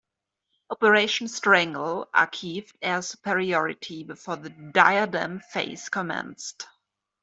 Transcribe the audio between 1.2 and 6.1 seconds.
Strangle achieved air superiority before the Diadem phase